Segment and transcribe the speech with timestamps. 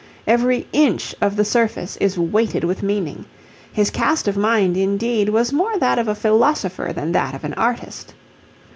[0.25, 3.25] Every inch of the surface is weighted with meaning.
[3.71, 7.53] His cast of mind, indeed, was more that of a philosopher than that of an
[7.53, 8.15] artist.